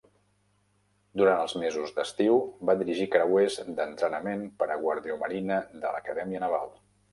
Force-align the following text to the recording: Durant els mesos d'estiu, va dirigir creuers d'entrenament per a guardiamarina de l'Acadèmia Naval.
Durant 1.21 1.41
els 1.41 1.53
mesos 1.63 1.93
d'estiu, 1.97 2.39
va 2.71 2.75
dirigir 2.81 3.07
creuers 3.17 3.59
d'entrenament 3.81 4.43
per 4.63 4.71
a 4.71 4.81
guardiamarina 4.87 5.63
de 5.77 5.87
l'Acadèmia 5.97 6.45
Naval. 6.49 6.77